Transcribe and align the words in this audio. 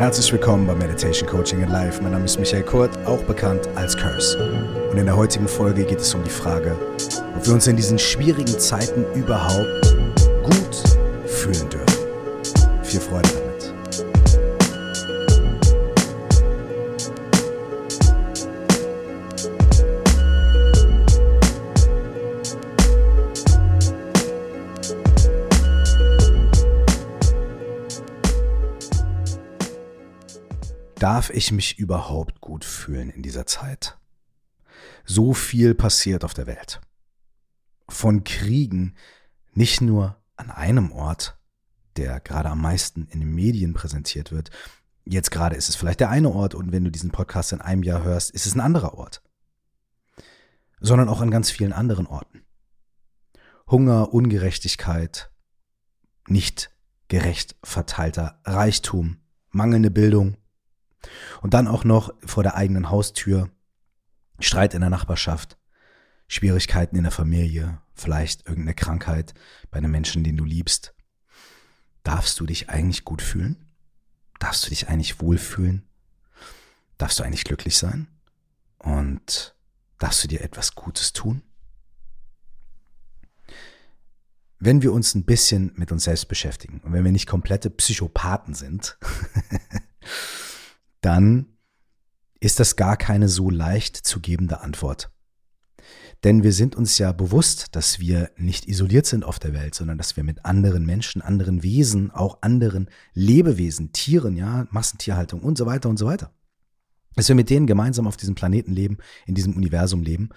Herzlich 0.00 0.32
willkommen 0.32 0.66
bei 0.66 0.74
Meditation 0.74 1.28
Coaching 1.28 1.60
in 1.60 1.68
Life. 1.68 2.02
Mein 2.02 2.12
Name 2.12 2.24
ist 2.24 2.38
Michael 2.38 2.62
Kurt, 2.62 2.96
auch 3.04 3.22
bekannt 3.24 3.68
als 3.74 3.94
Curse. 3.94 4.88
Und 4.90 4.96
in 4.96 5.04
der 5.04 5.14
heutigen 5.14 5.46
Folge 5.46 5.84
geht 5.84 6.00
es 6.00 6.14
um 6.14 6.24
die 6.24 6.30
Frage, 6.30 6.74
ob 7.36 7.46
wir 7.46 7.52
uns 7.52 7.66
in 7.66 7.76
diesen 7.76 7.98
schwierigen 7.98 8.58
Zeiten 8.58 9.04
überhaupt 9.14 9.94
gut 10.42 11.28
fühlen 11.28 11.68
dürfen. 11.68 11.98
Viel 12.82 13.00
Freude 13.00 13.28
damit. 13.28 13.49
Darf 31.00 31.30
ich 31.30 31.50
mich 31.50 31.78
überhaupt 31.78 32.42
gut 32.42 32.62
fühlen 32.62 33.08
in 33.08 33.22
dieser 33.22 33.46
Zeit? 33.46 33.98
So 35.06 35.32
viel 35.32 35.74
passiert 35.74 36.24
auf 36.24 36.34
der 36.34 36.46
Welt. 36.46 36.82
Von 37.88 38.22
Kriegen 38.22 38.94
nicht 39.54 39.80
nur 39.80 40.22
an 40.36 40.50
einem 40.50 40.92
Ort, 40.92 41.38
der 41.96 42.20
gerade 42.20 42.50
am 42.50 42.60
meisten 42.60 43.06
in 43.06 43.20
den 43.20 43.34
Medien 43.34 43.72
präsentiert 43.72 44.30
wird. 44.30 44.50
Jetzt 45.06 45.30
gerade 45.30 45.56
ist 45.56 45.70
es 45.70 45.74
vielleicht 45.74 46.00
der 46.00 46.10
eine 46.10 46.28
Ort 46.32 46.54
und 46.54 46.70
wenn 46.70 46.84
du 46.84 46.90
diesen 46.90 47.12
Podcast 47.12 47.54
in 47.54 47.62
einem 47.62 47.82
Jahr 47.82 48.04
hörst, 48.04 48.30
ist 48.32 48.44
es 48.44 48.54
ein 48.54 48.60
anderer 48.60 48.92
Ort. 48.92 49.22
Sondern 50.80 51.08
auch 51.08 51.22
an 51.22 51.30
ganz 51.30 51.50
vielen 51.50 51.72
anderen 51.72 52.06
Orten. 52.06 52.42
Hunger, 53.70 54.12
Ungerechtigkeit, 54.12 55.30
nicht 56.28 56.70
gerecht 57.08 57.56
verteilter 57.64 58.38
Reichtum, 58.44 59.22
mangelnde 59.48 59.90
Bildung, 59.90 60.36
und 61.42 61.54
dann 61.54 61.68
auch 61.68 61.84
noch 61.84 62.12
vor 62.24 62.42
der 62.42 62.56
eigenen 62.56 62.90
Haustür 62.90 63.50
Streit 64.40 64.74
in 64.74 64.80
der 64.80 64.90
Nachbarschaft, 64.90 65.58
Schwierigkeiten 66.26 66.96
in 66.96 67.02
der 67.02 67.12
Familie, 67.12 67.80
vielleicht 67.94 68.46
irgendeine 68.48 68.74
Krankheit 68.74 69.34
bei 69.70 69.78
einem 69.78 69.90
Menschen, 69.90 70.24
den 70.24 70.36
du 70.36 70.44
liebst. 70.44 70.94
Darfst 72.02 72.40
du 72.40 72.46
dich 72.46 72.70
eigentlich 72.70 73.04
gut 73.04 73.20
fühlen? 73.20 73.70
Darfst 74.38 74.64
du 74.64 74.70
dich 74.70 74.88
eigentlich 74.88 75.20
wohlfühlen? 75.20 75.86
Darfst 76.96 77.18
du 77.18 77.24
eigentlich 77.24 77.44
glücklich 77.44 77.76
sein? 77.76 78.08
Und 78.78 79.54
darfst 79.98 80.24
du 80.24 80.28
dir 80.28 80.40
etwas 80.40 80.74
Gutes 80.74 81.12
tun? 81.12 81.42
Wenn 84.58 84.82
wir 84.82 84.92
uns 84.92 85.14
ein 85.14 85.24
bisschen 85.24 85.72
mit 85.76 85.90
uns 85.92 86.04
selbst 86.04 86.28
beschäftigen 86.28 86.80
und 86.80 86.92
wenn 86.92 87.04
wir 87.04 87.12
nicht 87.12 87.26
komplette 87.26 87.70
Psychopathen 87.70 88.54
sind, 88.54 88.98
dann 91.00 91.46
ist 92.40 92.60
das 92.60 92.76
gar 92.76 92.96
keine 92.96 93.28
so 93.28 93.50
leicht 93.50 93.96
zu 93.96 94.20
gebende 94.20 94.60
Antwort. 94.60 95.10
Denn 96.24 96.42
wir 96.42 96.52
sind 96.52 96.76
uns 96.76 96.98
ja 96.98 97.12
bewusst, 97.12 97.74
dass 97.76 97.98
wir 97.98 98.30
nicht 98.36 98.66
isoliert 98.68 99.06
sind 99.06 99.24
auf 99.24 99.38
der 99.38 99.54
Welt, 99.54 99.74
sondern 99.74 99.96
dass 99.96 100.16
wir 100.16 100.24
mit 100.24 100.44
anderen 100.44 100.84
Menschen, 100.84 101.22
anderen 101.22 101.62
Wesen, 101.62 102.10
auch 102.10 102.42
anderen 102.42 102.90
Lebewesen, 103.14 103.92
Tieren, 103.92 104.36
ja, 104.36 104.66
Massentierhaltung 104.70 105.40
und 105.40 105.56
so 105.56 105.64
weiter 105.64 105.88
und 105.88 105.98
so 105.98 106.06
weiter. 106.06 106.30
Dass 107.16 107.28
wir 107.28 107.34
mit 107.34 107.48
denen 107.48 107.66
gemeinsam 107.66 108.06
auf 108.06 108.18
diesem 108.18 108.34
Planeten 108.34 108.72
leben, 108.72 108.98
in 109.26 109.34
diesem 109.34 109.56
Universum 109.56 110.02
leben 110.02 110.28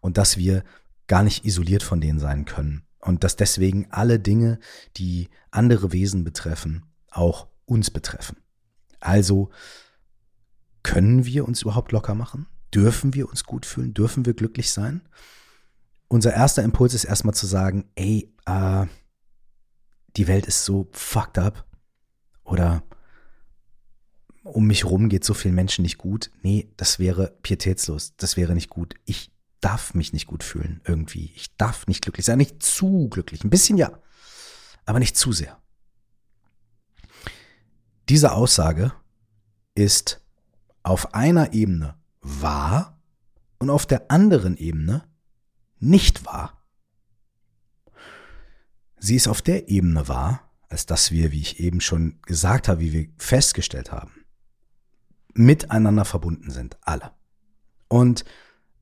und 0.00 0.18
dass 0.18 0.36
wir 0.36 0.62
gar 1.06 1.22
nicht 1.22 1.44
isoliert 1.44 1.82
von 1.82 2.00
denen 2.00 2.18
sein 2.18 2.44
können. 2.44 2.82
Und 3.00 3.24
dass 3.24 3.34
deswegen 3.34 3.86
alle 3.90 4.20
Dinge, 4.20 4.58
die 4.98 5.30
andere 5.50 5.92
Wesen 5.92 6.22
betreffen, 6.22 6.84
auch 7.10 7.48
uns 7.64 7.90
betreffen. 7.90 8.36
Also 9.00 9.50
können 10.82 11.24
wir 11.24 11.46
uns 11.46 11.62
überhaupt 11.62 11.92
locker 11.92 12.14
machen? 12.14 12.46
Dürfen 12.74 13.14
wir 13.14 13.28
uns 13.28 13.44
gut 13.44 13.66
fühlen? 13.66 13.94
Dürfen 13.94 14.26
wir 14.26 14.34
glücklich 14.34 14.72
sein? 14.72 15.02
Unser 16.08 16.32
erster 16.32 16.62
Impuls 16.62 16.94
ist 16.94 17.04
erstmal 17.04 17.34
zu 17.34 17.46
sagen, 17.46 17.84
ey, 17.94 18.32
äh, 18.46 18.86
die 20.16 20.26
Welt 20.26 20.46
ist 20.46 20.64
so 20.64 20.88
fucked 20.92 21.38
up 21.38 21.64
oder 22.44 22.82
um 24.42 24.66
mich 24.66 24.84
rum 24.84 25.08
geht 25.08 25.24
so 25.24 25.34
vielen 25.34 25.54
Menschen 25.54 25.82
nicht 25.82 25.98
gut. 25.98 26.30
Nee, 26.42 26.72
das 26.76 26.98
wäre 26.98 27.36
pietätslos. 27.42 28.16
Das 28.16 28.36
wäre 28.36 28.54
nicht 28.54 28.70
gut. 28.70 28.94
Ich 29.04 29.30
darf 29.60 29.94
mich 29.94 30.12
nicht 30.12 30.26
gut 30.26 30.42
fühlen 30.42 30.80
irgendwie. 30.84 31.32
Ich 31.36 31.54
darf 31.56 31.86
nicht 31.86 32.02
glücklich 32.02 32.26
sein. 32.26 32.38
Nicht 32.38 32.62
zu 32.62 33.08
glücklich. 33.08 33.44
Ein 33.44 33.50
bisschen 33.50 33.76
ja, 33.76 33.98
aber 34.86 34.98
nicht 34.98 35.16
zu 35.16 35.32
sehr. 35.32 35.60
Diese 38.08 38.32
Aussage 38.32 38.92
ist 39.74 40.20
auf 40.82 41.14
einer 41.14 41.52
Ebene 41.52 41.94
wahr 42.20 42.98
und 43.58 43.70
auf 43.70 43.86
der 43.86 44.10
anderen 44.10 44.56
Ebene 44.56 45.04
nicht 45.78 46.24
wahr. 46.26 46.62
Sie 48.98 49.16
ist 49.16 49.28
auf 49.28 49.42
der 49.42 49.68
Ebene 49.68 50.08
wahr, 50.08 50.50
als 50.68 50.86
dass 50.86 51.10
wir, 51.10 51.32
wie 51.32 51.40
ich 51.40 51.60
eben 51.60 51.80
schon 51.80 52.20
gesagt 52.22 52.68
habe, 52.68 52.80
wie 52.80 52.92
wir 52.92 53.08
festgestellt 53.16 53.92
haben, 53.92 54.24
miteinander 55.34 56.04
verbunden 56.04 56.50
sind, 56.50 56.76
alle. 56.82 57.12
Und 57.88 58.24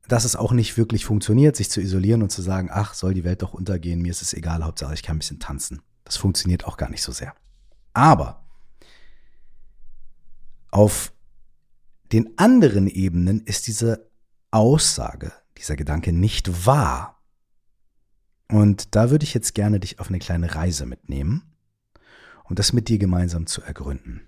dass 0.08 0.24
es 0.24 0.36
auch 0.36 0.52
nicht 0.52 0.76
wirklich 0.76 1.04
funktioniert, 1.04 1.54
sich 1.54 1.70
zu 1.70 1.80
isolieren 1.80 2.22
und 2.22 2.30
zu 2.30 2.42
sagen, 2.42 2.68
ach, 2.72 2.94
soll 2.94 3.14
die 3.14 3.24
Welt 3.24 3.42
doch 3.42 3.54
untergehen, 3.54 4.02
mir 4.02 4.10
ist 4.10 4.22
es 4.22 4.34
egal, 4.34 4.64
Hauptsache 4.64 4.94
ich 4.94 5.02
kann 5.02 5.16
ein 5.16 5.20
bisschen 5.20 5.38
tanzen. 5.38 5.82
Das 6.04 6.16
funktioniert 6.16 6.64
auch 6.64 6.76
gar 6.76 6.88
nicht 6.88 7.02
so 7.02 7.12
sehr. 7.12 7.34
Aber 7.92 8.46
auf 10.70 11.12
den 12.12 12.38
anderen 12.38 12.86
Ebenen 12.86 13.42
ist 13.44 13.66
diese 13.66 14.10
Aussage, 14.50 15.32
dieser 15.56 15.76
Gedanke 15.76 16.12
nicht 16.12 16.66
wahr. 16.66 17.22
Und 18.50 18.94
da 18.94 19.10
würde 19.10 19.24
ich 19.24 19.34
jetzt 19.34 19.54
gerne 19.54 19.78
dich 19.78 20.00
auf 20.00 20.08
eine 20.08 20.18
kleine 20.18 20.54
Reise 20.54 20.86
mitnehmen, 20.86 21.42
um 22.44 22.56
das 22.56 22.72
mit 22.72 22.88
dir 22.88 22.98
gemeinsam 22.98 23.46
zu 23.46 23.60
ergründen. 23.60 24.22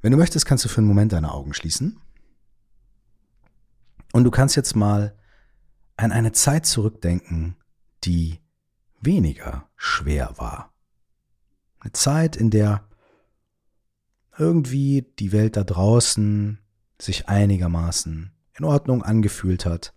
Wenn 0.00 0.12
du 0.12 0.18
möchtest, 0.18 0.46
kannst 0.46 0.64
du 0.64 0.68
für 0.68 0.78
einen 0.78 0.88
Moment 0.88 1.12
deine 1.12 1.32
Augen 1.32 1.54
schließen. 1.54 2.00
Und 4.12 4.24
du 4.24 4.30
kannst 4.30 4.56
jetzt 4.56 4.76
mal 4.76 5.16
an 5.96 6.12
eine 6.12 6.32
Zeit 6.32 6.66
zurückdenken, 6.66 7.56
die 8.04 8.40
weniger 9.00 9.68
schwer 9.76 10.34
war. 10.36 10.72
Eine 11.80 11.92
Zeit, 11.92 12.36
in 12.36 12.50
der 12.50 12.88
irgendwie 14.38 15.06
die 15.18 15.32
Welt 15.32 15.56
da 15.56 15.64
draußen 15.64 16.58
sich 17.00 17.28
einigermaßen 17.28 18.32
in 18.56 18.64
Ordnung 18.64 19.02
angefühlt 19.02 19.66
hat, 19.66 19.94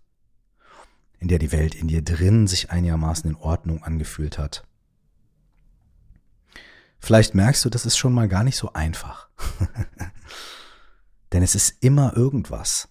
in 1.20 1.28
der 1.28 1.40
die 1.40 1.52
Welt 1.52 1.76
in 1.76 1.88
dir 1.88 2.02
drin 2.02 2.48
sich 2.48 2.72
einigermaßen 2.72 3.30
in 3.30 3.36
Ordnung 3.36 3.84
angefühlt 3.84 4.38
hat. 4.38 4.64
Vielleicht 7.00 7.36
merkst 7.36 7.64
du, 7.64 7.70
das 7.70 7.86
ist 7.86 7.98
schon 7.98 8.14
mal 8.14 8.28
gar 8.28 8.44
nicht 8.44 8.58
so 8.58 8.74
einfach. 8.74 9.30
Denn 11.32 11.44
es 11.44 11.56
ist 11.56 11.84
immer 11.84 12.16
irgendwas. 12.16 12.90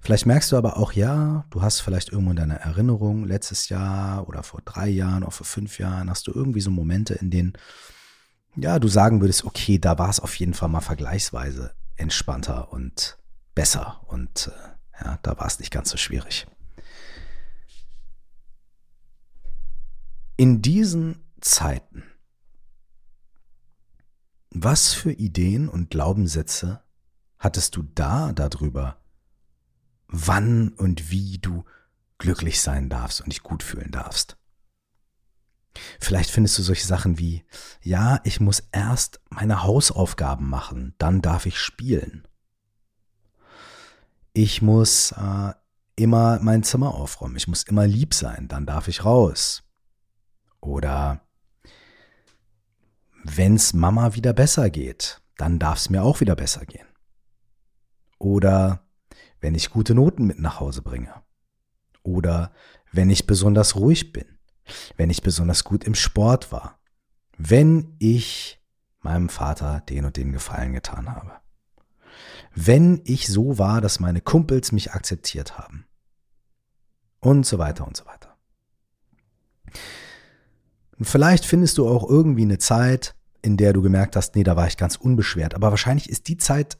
Vielleicht 0.00 0.26
merkst 0.26 0.50
du 0.52 0.56
aber 0.56 0.76
auch, 0.76 0.92
ja, 0.92 1.44
du 1.50 1.62
hast 1.62 1.80
vielleicht 1.80 2.10
irgendwo 2.10 2.30
in 2.30 2.36
deiner 2.36 2.56
Erinnerung 2.56 3.24
letztes 3.24 3.68
Jahr 3.68 4.28
oder 4.28 4.42
vor 4.42 4.60
drei 4.64 4.88
Jahren 4.88 5.22
oder 5.22 5.32
vor 5.32 5.46
fünf 5.46 5.78
Jahren 5.78 6.10
hast 6.10 6.26
du 6.26 6.32
irgendwie 6.32 6.60
so 6.60 6.70
Momente, 6.70 7.14
in 7.14 7.30
denen 7.30 7.52
ja, 8.56 8.78
du 8.78 8.88
sagen 8.88 9.20
würdest, 9.20 9.44
okay, 9.44 9.78
da 9.78 9.98
war 9.98 10.08
es 10.08 10.20
auf 10.20 10.34
jeden 10.36 10.54
Fall 10.54 10.68
mal 10.68 10.80
vergleichsweise 10.80 11.74
entspannter 11.96 12.72
und 12.72 13.18
besser 13.54 14.00
und 14.06 14.48
äh, 14.48 15.04
ja, 15.04 15.18
da 15.22 15.38
war 15.38 15.46
es 15.46 15.58
nicht 15.58 15.70
ganz 15.70 15.90
so 15.90 15.96
schwierig. 15.96 16.46
In 20.36 20.62
diesen 20.62 21.22
Zeiten, 21.40 22.04
was 24.50 24.92
für 24.92 25.12
Ideen 25.12 25.68
und 25.68 25.90
Glaubenssätze 25.90 26.82
hattest 27.38 27.76
du 27.76 27.82
da 27.82 28.32
darüber, 28.32 28.96
wann 30.08 30.70
und 30.70 31.10
wie 31.10 31.38
du 31.38 31.64
glücklich 32.18 32.60
sein 32.60 32.88
darfst 32.88 33.20
und 33.20 33.30
dich 33.30 33.42
gut 33.42 33.62
fühlen 33.62 33.90
darfst? 33.90 34.39
Vielleicht 36.00 36.30
findest 36.30 36.58
du 36.58 36.62
solche 36.62 36.86
Sachen 36.86 37.18
wie, 37.18 37.44
ja, 37.82 38.20
ich 38.24 38.40
muss 38.40 38.64
erst 38.72 39.20
meine 39.28 39.62
Hausaufgaben 39.62 40.48
machen, 40.48 40.94
dann 40.98 41.22
darf 41.22 41.46
ich 41.46 41.58
spielen. 41.58 42.26
Ich 44.32 44.62
muss 44.62 45.12
äh, 45.12 45.52
immer 45.96 46.38
mein 46.40 46.62
Zimmer 46.62 46.94
aufräumen, 46.94 47.36
ich 47.36 47.48
muss 47.48 47.62
immer 47.64 47.86
lieb 47.86 48.14
sein, 48.14 48.48
dann 48.48 48.66
darf 48.66 48.88
ich 48.88 49.04
raus. 49.04 49.62
Oder 50.60 51.22
wenn's 53.24 53.72
Mama 53.72 54.14
wieder 54.14 54.32
besser 54.32 54.70
geht, 54.70 55.20
dann 55.36 55.58
darf 55.58 55.78
es 55.78 55.90
mir 55.90 56.02
auch 56.02 56.20
wieder 56.20 56.36
besser 56.36 56.66
gehen. 56.66 56.86
Oder 58.18 58.86
wenn 59.40 59.54
ich 59.54 59.70
gute 59.70 59.94
Noten 59.94 60.26
mit 60.26 60.38
nach 60.38 60.60
Hause 60.60 60.82
bringe. 60.82 61.14
Oder 62.02 62.52
wenn 62.92 63.08
ich 63.08 63.26
besonders 63.26 63.76
ruhig 63.76 64.12
bin 64.12 64.39
wenn 64.96 65.10
ich 65.10 65.22
besonders 65.22 65.64
gut 65.64 65.84
im 65.84 65.94
Sport 65.94 66.52
war, 66.52 66.78
wenn 67.36 67.96
ich 67.98 68.60
meinem 69.00 69.28
Vater 69.28 69.82
den 69.88 70.04
und 70.04 70.16
den 70.16 70.32
Gefallen 70.32 70.72
getan 70.72 71.08
habe. 71.08 71.32
Wenn 72.54 73.00
ich 73.04 73.28
so 73.28 73.58
war, 73.58 73.80
dass 73.80 74.00
meine 74.00 74.20
Kumpels 74.20 74.72
mich 74.72 74.92
akzeptiert 74.92 75.58
haben. 75.58 75.86
Und 77.20 77.46
so 77.46 77.58
weiter 77.58 77.86
und 77.86 77.96
so 77.96 78.06
weiter. 78.06 78.36
Und 80.98 81.04
vielleicht 81.04 81.44
findest 81.44 81.78
du 81.78 81.88
auch 81.88 82.08
irgendwie 82.08 82.42
eine 82.42 82.58
Zeit, 82.58 83.14
in 83.42 83.56
der 83.56 83.72
du 83.72 83.82
gemerkt 83.82 84.16
hast, 84.16 84.36
nee, 84.36 84.42
da 84.42 84.56
war 84.56 84.66
ich 84.66 84.76
ganz 84.76 84.96
unbeschwert. 84.96 85.54
Aber 85.54 85.70
wahrscheinlich 85.70 86.10
ist 86.10 86.28
die 86.28 86.36
Zeit 86.36 86.78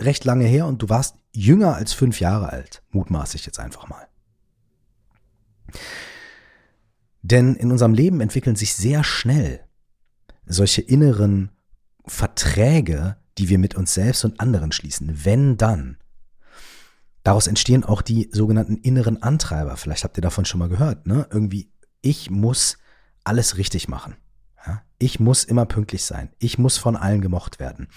recht 0.00 0.24
lange 0.24 0.46
her 0.46 0.66
und 0.66 0.82
du 0.82 0.88
warst 0.88 1.16
jünger 1.32 1.76
als 1.76 1.92
fünf 1.92 2.20
Jahre 2.20 2.50
alt. 2.50 2.82
Mutmaße 2.90 3.36
ich 3.36 3.46
jetzt 3.46 3.60
einfach 3.60 3.88
mal. 3.88 4.08
Denn 7.22 7.54
in 7.54 7.70
unserem 7.70 7.94
Leben 7.94 8.20
entwickeln 8.20 8.56
sich 8.56 8.74
sehr 8.74 9.04
schnell 9.04 9.60
solche 10.44 10.82
inneren 10.82 11.50
Verträge, 12.06 13.16
die 13.38 13.48
wir 13.48 13.58
mit 13.58 13.74
uns 13.76 13.94
selbst 13.94 14.24
und 14.24 14.40
anderen 14.40 14.72
schließen. 14.72 15.24
Wenn 15.24 15.56
dann. 15.56 15.98
Daraus 17.22 17.46
entstehen 17.46 17.84
auch 17.84 18.02
die 18.02 18.28
sogenannten 18.32 18.76
inneren 18.78 19.22
Antreiber. 19.22 19.76
Vielleicht 19.76 20.02
habt 20.02 20.18
ihr 20.18 20.22
davon 20.22 20.44
schon 20.44 20.58
mal 20.58 20.68
gehört. 20.68 21.06
Ne? 21.06 21.26
Irgendwie, 21.30 21.70
ich 22.00 22.30
muss 22.30 22.78
alles 23.22 23.56
richtig 23.56 23.88
machen. 23.88 24.16
Ich 24.98 25.18
muss 25.18 25.44
immer 25.44 25.66
pünktlich 25.66 26.04
sein. 26.04 26.30
Ich 26.38 26.58
muss 26.58 26.78
von 26.78 26.96
allen 26.96 27.20
gemocht 27.20 27.58
werden. 27.58 27.88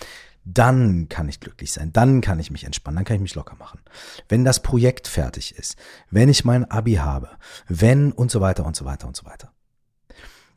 Dann 0.43 1.09
kann 1.09 1.29
ich 1.29 1.39
glücklich 1.39 1.71
sein. 1.71 1.91
Dann 1.91 2.21
kann 2.21 2.39
ich 2.39 2.51
mich 2.51 2.63
entspannen. 2.63 2.97
Dann 2.97 3.05
kann 3.05 3.15
ich 3.15 3.21
mich 3.21 3.35
locker 3.35 3.55
machen. 3.55 3.79
Wenn 4.29 4.45
das 4.45 4.61
Projekt 4.61 5.07
fertig 5.07 5.55
ist. 5.55 5.75
Wenn 6.09 6.29
ich 6.29 6.45
mein 6.45 6.69
Abi 6.69 6.95
habe. 6.95 7.29
Wenn 7.67 8.11
und 8.11 8.31
so 8.31 8.41
weiter 8.41 8.65
und 8.65 8.75
so 8.75 8.85
weiter 8.85 9.07
und 9.07 9.15
so 9.15 9.25
weiter. 9.25 9.51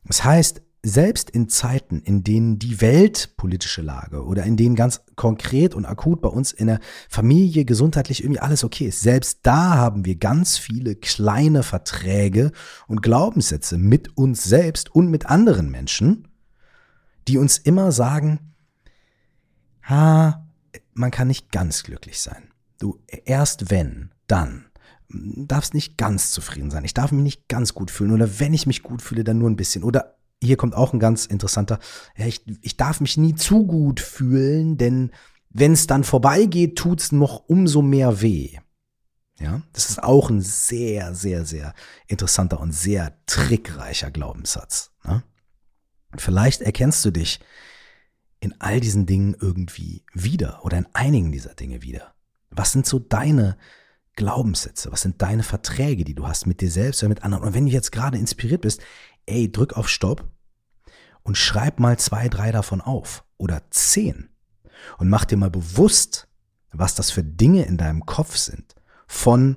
Das 0.04 0.24
heißt, 0.24 0.62
selbst 0.88 1.30
in 1.30 1.48
Zeiten, 1.48 2.00
in 2.00 2.24
denen 2.24 2.58
die 2.58 2.80
weltpolitische 2.80 3.82
Lage 3.82 4.24
oder 4.24 4.44
in 4.44 4.56
denen 4.56 4.74
ganz 4.74 5.02
konkret 5.16 5.74
und 5.74 5.84
akut 5.84 6.20
bei 6.20 6.28
uns 6.28 6.52
in 6.52 6.66
der 6.66 6.80
Familie 7.08 7.64
gesundheitlich 7.64 8.22
irgendwie 8.22 8.40
alles 8.40 8.64
okay 8.64 8.86
ist, 8.86 9.00
selbst 9.00 9.40
da 9.42 9.76
haben 9.76 10.04
wir 10.04 10.16
ganz 10.16 10.58
viele 10.58 10.96
kleine 10.96 11.62
Verträge 11.62 12.52
und 12.86 13.02
Glaubenssätze 13.02 13.78
mit 13.78 14.16
uns 14.16 14.44
selbst 14.44 14.94
und 14.94 15.10
mit 15.10 15.26
anderen 15.26 15.70
Menschen, 15.70 16.28
die 17.28 17.38
uns 17.38 17.58
immer 17.58 17.92
sagen, 17.92 18.54
ha, 19.82 20.46
man 20.94 21.10
kann 21.10 21.28
nicht 21.28 21.52
ganz 21.52 21.82
glücklich 21.82 22.20
sein. 22.20 22.50
Du, 22.78 23.00
erst 23.24 23.70
wenn, 23.70 24.10
dann 24.26 24.66
darfst 25.08 25.74
nicht 25.74 25.96
ganz 25.96 26.30
zufrieden 26.32 26.70
sein. 26.70 26.84
Ich 26.84 26.94
darf 26.94 27.12
mich 27.12 27.22
nicht 27.22 27.48
ganz 27.48 27.74
gut 27.74 27.90
fühlen 27.90 28.12
oder 28.12 28.40
wenn 28.40 28.54
ich 28.54 28.66
mich 28.66 28.82
gut 28.82 29.02
fühle, 29.02 29.24
dann 29.24 29.38
nur 29.38 29.48
ein 29.48 29.56
bisschen 29.56 29.82
oder 29.82 30.17
hier 30.42 30.56
kommt 30.56 30.74
auch 30.74 30.92
ein 30.92 31.00
ganz 31.00 31.26
interessanter, 31.26 31.78
ja, 32.16 32.26
ich, 32.26 32.42
ich 32.62 32.76
darf 32.76 33.00
mich 33.00 33.16
nie 33.16 33.34
zu 33.34 33.66
gut 33.66 34.00
fühlen, 34.00 34.76
denn 34.76 35.10
wenn 35.50 35.72
es 35.72 35.86
dann 35.86 36.04
vorbeigeht, 36.04 36.76
tut's 36.76 37.12
noch 37.12 37.48
umso 37.48 37.82
mehr 37.82 38.20
weh. 38.20 38.58
Ja, 39.40 39.62
das 39.72 39.88
ist 39.88 40.02
auch 40.02 40.30
ein 40.30 40.40
sehr, 40.40 41.14
sehr, 41.14 41.44
sehr 41.44 41.74
interessanter 42.08 42.60
und 42.60 42.72
sehr 42.72 43.16
trickreicher 43.26 44.10
Glaubenssatz. 44.10 44.90
Ne? 45.04 45.22
Vielleicht 46.16 46.60
erkennst 46.60 47.04
du 47.04 47.12
dich 47.12 47.40
in 48.40 48.60
all 48.60 48.80
diesen 48.80 49.06
Dingen 49.06 49.36
irgendwie 49.40 50.04
wieder 50.12 50.64
oder 50.64 50.78
in 50.78 50.86
einigen 50.92 51.30
dieser 51.30 51.54
Dinge 51.54 51.82
wieder. 51.82 52.14
Was 52.50 52.72
sind 52.72 52.86
so 52.86 52.98
deine 52.98 53.56
Glaubenssätze? 54.18 54.90
Was 54.90 55.02
sind 55.02 55.22
deine 55.22 55.44
Verträge, 55.44 56.02
die 56.02 56.16
du 56.16 56.26
hast 56.26 56.46
mit 56.46 56.60
dir 56.60 56.70
selbst 56.70 57.02
oder 57.02 57.08
mit 57.08 57.22
anderen? 57.22 57.44
Und 57.44 57.54
wenn 57.54 57.66
du 57.66 57.72
jetzt 57.72 57.92
gerade 57.92 58.18
inspiriert 58.18 58.62
bist, 58.62 58.82
ey, 59.26 59.50
drück 59.50 59.74
auf 59.74 59.88
Stopp 59.88 60.28
und 61.22 61.38
schreib 61.38 61.78
mal 61.78 61.98
zwei, 61.98 62.28
drei 62.28 62.50
davon 62.50 62.80
auf 62.80 63.24
oder 63.36 63.62
zehn 63.70 64.28
und 64.98 65.08
mach 65.08 65.24
dir 65.24 65.36
mal 65.36 65.50
bewusst, 65.50 66.26
was 66.72 66.96
das 66.96 67.12
für 67.12 67.22
Dinge 67.22 67.64
in 67.64 67.76
deinem 67.76 68.06
Kopf 68.06 68.36
sind. 68.36 68.74
Von 69.06 69.56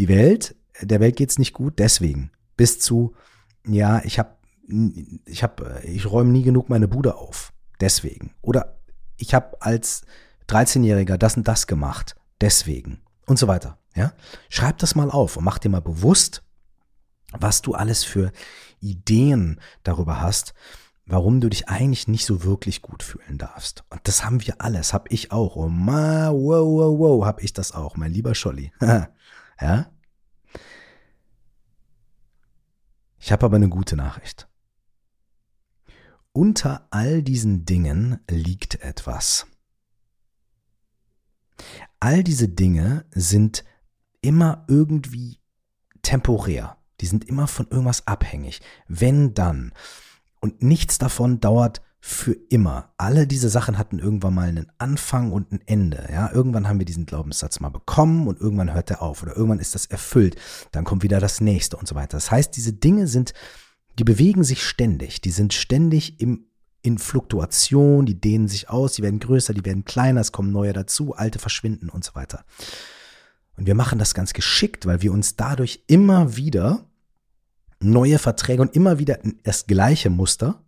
die 0.00 0.08
Welt, 0.08 0.56
der 0.80 0.98
Welt 0.98 1.14
geht's 1.14 1.38
nicht 1.38 1.52
gut, 1.52 1.78
deswegen, 1.78 2.32
bis 2.56 2.80
zu, 2.80 3.14
ja, 3.64 4.02
ich 4.04 4.18
habe, 4.18 4.36
ich 5.26 5.44
habe, 5.44 5.80
ich 5.84 6.10
räume 6.10 6.32
nie 6.32 6.42
genug 6.42 6.68
meine 6.68 6.88
Bude 6.88 7.14
auf, 7.14 7.52
deswegen. 7.80 8.34
Oder 8.42 8.80
ich 9.16 9.32
habe 9.32 9.62
als 9.62 10.02
13-Jähriger 10.48 11.18
das 11.18 11.36
und 11.36 11.46
das 11.46 11.68
gemacht, 11.68 12.16
deswegen 12.40 13.00
und 13.26 13.38
so 13.38 13.46
weiter. 13.46 13.78
Ja, 13.94 14.14
schreib 14.48 14.78
das 14.78 14.94
mal 14.94 15.10
auf 15.10 15.36
und 15.36 15.44
mach 15.44 15.58
dir 15.58 15.68
mal 15.68 15.80
bewusst, 15.80 16.42
was 17.32 17.62
du 17.62 17.74
alles 17.74 18.04
für 18.04 18.32
Ideen 18.80 19.60
darüber 19.82 20.20
hast, 20.20 20.54
warum 21.06 21.40
du 21.40 21.48
dich 21.48 21.68
eigentlich 21.68 22.08
nicht 22.08 22.24
so 22.24 22.42
wirklich 22.44 22.82
gut 22.82 23.02
fühlen 23.02 23.38
darfst. 23.38 23.84
Und 23.90 24.00
das 24.04 24.24
haben 24.24 24.44
wir 24.46 24.60
alles, 24.60 24.92
hab 24.92 25.10
ich 25.12 25.32
auch. 25.32 25.56
Oh 25.56 25.68
ma, 25.68 26.30
wow, 26.30 26.66
wow, 26.66 26.98
wow, 26.98 27.24
hab 27.24 27.42
ich 27.42 27.52
das 27.52 27.72
auch, 27.72 27.96
mein 27.96 28.12
lieber 28.12 28.34
Scholli. 28.34 28.72
ja? 29.60 29.90
Ich 33.18 33.30
habe 33.30 33.46
aber 33.46 33.56
eine 33.56 33.68
gute 33.68 33.96
Nachricht. 33.96 34.48
Unter 36.32 36.88
all 36.90 37.22
diesen 37.22 37.66
Dingen 37.66 38.20
liegt 38.28 38.82
etwas. 38.82 39.46
All 42.00 42.24
diese 42.24 42.48
Dinge 42.48 43.04
sind 43.10 43.64
immer 44.22 44.64
irgendwie 44.68 45.38
temporär. 46.00 46.78
Die 47.00 47.06
sind 47.06 47.28
immer 47.28 47.46
von 47.46 47.66
irgendwas 47.68 48.06
abhängig. 48.06 48.60
Wenn 48.88 49.34
dann. 49.34 49.72
Und 50.40 50.62
nichts 50.62 50.98
davon 50.98 51.40
dauert 51.40 51.82
für 52.04 52.32
immer. 52.48 52.92
Alle 52.96 53.28
diese 53.28 53.48
Sachen 53.48 53.78
hatten 53.78 54.00
irgendwann 54.00 54.34
mal 54.34 54.48
einen 54.48 54.72
Anfang 54.78 55.30
und 55.30 55.52
ein 55.52 55.60
Ende. 55.66 56.08
Ja, 56.12 56.32
irgendwann 56.32 56.68
haben 56.68 56.80
wir 56.80 56.84
diesen 56.84 57.06
Glaubenssatz 57.06 57.60
mal 57.60 57.68
bekommen 57.68 58.26
und 58.26 58.40
irgendwann 58.40 58.74
hört 58.74 58.90
er 58.90 59.02
auf 59.02 59.22
oder 59.22 59.36
irgendwann 59.36 59.60
ist 59.60 59.76
das 59.76 59.86
erfüllt. 59.86 60.34
Dann 60.72 60.82
kommt 60.82 61.04
wieder 61.04 61.20
das 61.20 61.40
nächste 61.40 61.76
und 61.76 61.86
so 61.86 61.94
weiter. 61.94 62.16
Das 62.16 62.32
heißt, 62.32 62.56
diese 62.56 62.72
Dinge 62.72 63.06
sind, 63.06 63.34
die 64.00 64.04
bewegen 64.04 64.42
sich 64.42 64.64
ständig. 64.64 65.20
Die 65.20 65.30
sind 65.30 65.54
ständig 65.54 66.20
im, 66.20 66.46
in 66.82 66.98
Fluktuation, 66.98 68.04
die 68.04 68.20
dehnen 68.20 68.48
sich 68.48 68.68
aus, 68.68 68.94
die 68.94 69.02
werden 69.02 69.20
größer, 69.20 69.54
die 69.54 69.64
werden 69.64 69.84
kleiner, 69.84 70.22
es 70.22 70.32
kommen 70.32 70.50
neue 70.50 70.72
dazu, 70.72 71.14
alte 71.14 71.38
verschwinden 71.38 71.88
und 71.88 72.02
so 72.02 72.16
weiter. 72.16 72.44
Und 73.56 73.66
wir 73.66 73.74
machen 73.74 73.98
das 73.98 74.14
ganz 74.14 74.32
geschickt, 74.32 74.86
weil 74.86 75.02
wir 75.02 75.12
uns 75.12 75.36
dadurch 75.36 75.84
immer 75.86 76.36
wieder 76.36 76.86
neue 77.80 78.18
Verträge 78.18 78.62
und 78.62 78.74
immer 78.74 78.98
wieder 78.98 79.18
das 79.42 79.66
gleiche 79.66 80.10
Muster 80.10 80.64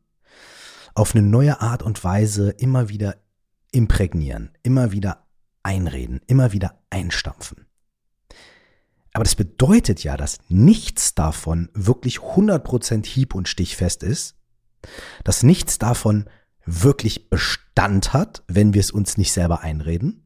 auf 0.94 1.14
eine 1.14 1.26
neue 1.26 1.60
Art 1.60 1.82
und 1.82 2.02
Weise 2.04 2.50
immer 2.50 2.88
wieder 2.88 3.16
imprägnieren, 3.72 4.50
immer 4.62 4.92
wieder 4.92 5.26
einreden, 5.62 6.20
immer 6.26 6.52
wieder 6.52 6.78
einstampfen. 6.90 7.66
Aber 9.12 9.24
das 9.24 9.34
bedeutet 9.36 10.02
ja, 10.04 10.16
dass 10.16 10.38
nichts 10.48 11.14
davon 11.14 11.70
wirklich 11.72 12.18
100% 12.18 13.06
hieb- 13.06 13.34
und 13.34 13.48
stichfest 13.48 14.02
ist, 14.02 14.36
dass 15.22 15.42
nichts 15.42 15.78
davon 15.78 16.28
wirklich 16.66 17.30
Bestand 17.30 18.12
hat, 18.12 18.42
wenn 18.48 18.74
wir 18.74 18.80
es 18.80 18.90
uns 18.90 19.16
nicht 19.16 19.32
selber 19.32 19.60
einreden 19.60 20.23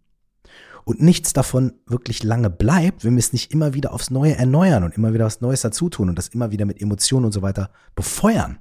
und 0.89 1.03
nichts 1.03 1.35
davon 1.35 1.75
wirklich 1.85 2.23
lange 2.23 2.49
bleibt, 2.49 3.05
wenn 3.05 3.13
wir 3.13 3.19
es 3.19 3.35
nicht 3.35 3.53
immer 3.53 3.75
wieder 3.75 3.93
aufs 3.93 4.09
Neue 4.09 4.37
erneuern 4.37 4.85
und 4.85 4.95
immer 4.95 5.13
wieder 5.13 5.27
was 5.27 5.43
Neues 5.43 5.61
dazu 5.61 5.91
tun 5.91 6.09
und 6.09 6.17
das 6.17 6.29
immer 6.29 6.51
wieder 6.51 6.65
mit 6.65 6.81
Emotionen 6.81 7.27
und 7.27 7.33
so 7.33 7.43
weiter 7.43 7.71
befeuern. 7.95 8.59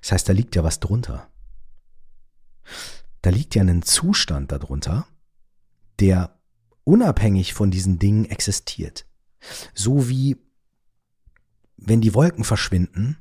Das 0.00 0.10
heißt, 0.10 0.28
da 0.28 0.32
liegt 0.32 0.56
ja 0.56 0.64
was 0.64 0.80
drunter. 0.80 1.28
Da 3.22 3.30
liegt 3.30 3.54
ja 3.54 3.62
ein 3.62 3.82
Zustand 3.82 4.50
darunter, 4.50 5.06
der 6.00 6.40
unabhängig 6.82 7.54
von 7.54 7.70
diesen 7.70 8.00
Dingen 8.00 8.24
existiert. 8.24 9.06
So 9.72 10.08
wie 10.08 10.38
wenn 11.76 12.00
die 12.00 12.14
Wolken 12.14 12.42
verschwinden, 12.42 13.16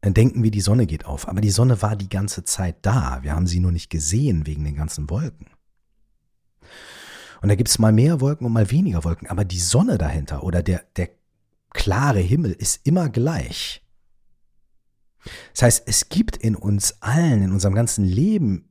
dann 0.00 0.14
denken 0.14 0.42
wir, 0.42 0.50
die 0.50 0.62
Sonne 0.62 0.86
geht 0.86 1.04
auf. 1.04 1.28
Aber 1.28 1.42
die 1.42 1.50
Sonne 1.50 1.82
war 1.82 1.96
die 1.96 2.08
ganze 2.08 2.44
Zeit 2.44 2.76
da. 2.80 3.22
Wir 3.22 3.34
haben 3.34 3.46
sie 3.46 3.60
nur 3.60 3.72
nicht 3.72 3.90
gesehen 3.90 4.46
wegen 4.46 4.64
den 4.64 4.74
ganzen 4.74 5.10
Wolken. 5.10 5.48
Und 7.40 7.48
da 7.48 7.54
gibt 7.54 7.68
es 7.68 7.78
mal 7.78 7.92
mehr 7.92 8.20
Wolken 8.20 8.46
und 8.46 8.52
mal 8.52 8.70
weniger 8.70 9.04
Wolken, 9.04 9.28
aber 9.28 9.44
die 9.44 9.58
Sonne 9.58 9.98
dahinter 9.98 10.44
oder 10.44 10.62
der, 10.62 10.84
der 10.96 11.10
klare 11.70 12.20
Himmel 12.20 12.52
ist 12.52 12.86
immer 12.86 13.08
gleich. 13.08 13.82
Das 15.52 15.62
heißt, 15.62 15.82
es 15.86 16.08
gibt 16.08 16.36
in 16.36 16.56
uns 16.56 17.00
allen, 17.00 17.42
in 17.42 17.52
unserem 17.52 17.74
ganzen 17.74 18.04
Leben, 18.04 18.68